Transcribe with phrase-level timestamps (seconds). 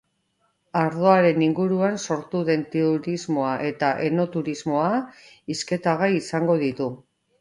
[0.79, 4.89] Ardoaren inguruan sortu den turismoa eta enoturismoa
[5.55, 6.89] hizketagai izango ditu.